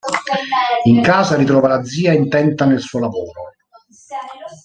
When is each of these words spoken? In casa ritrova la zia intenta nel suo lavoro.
In 0.85 1.03
casa 1.03 1.35
ritrova 1.35 1.67
la 1.67 1.83
zia 1.83 2.11
intenta 2.11 2.65
nel 2.65 2.79
suo 2.79 2.99
lavoro. 3.01 3.51